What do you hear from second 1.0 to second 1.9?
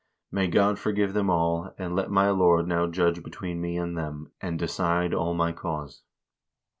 them all;